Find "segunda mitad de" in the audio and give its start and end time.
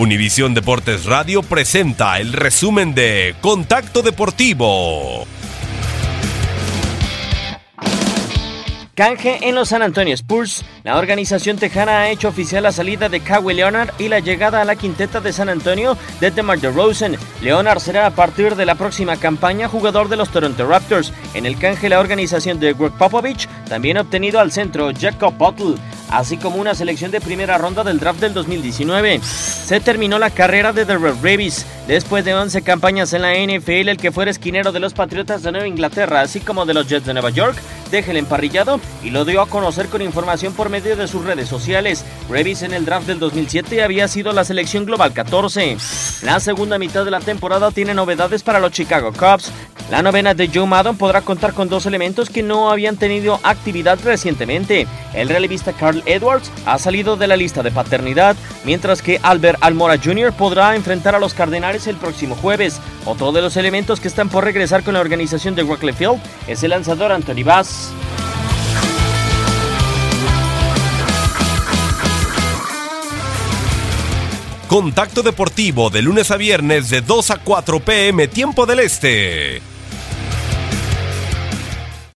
46.40-47.10